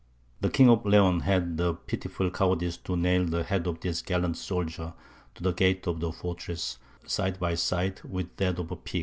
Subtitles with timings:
[0.39, 4.35] The King of Leon had the pitiful cowardice to nail the head of this gallant
[4.35, 4.95] soldier
[5.35, 8.99] to the gate of the fortress, side by side with that of a pig.